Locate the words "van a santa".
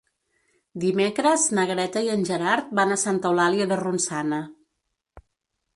2.81-3.33